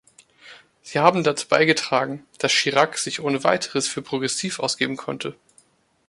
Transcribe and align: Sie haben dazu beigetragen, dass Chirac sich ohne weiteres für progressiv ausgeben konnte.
Sie 0.81 0.97
haben 0.97 1.23
dazu 1.23 1.47
beigetragen, 1.47 2.25
dass 2.39 2.51
Chirac 2.53 2.97
sich 2.97 3.19
ohne 3.19 3.43
weiteres 3.43 3.87
für 3.87 4.01
progressiv 4.01 4.57
ausgeben 4.59 4.97
konnte. 4.97 5.35